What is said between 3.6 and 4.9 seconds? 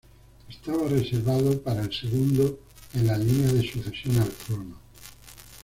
sucesión al trono.